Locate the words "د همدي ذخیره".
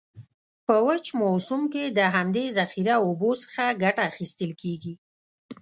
1.97-2.95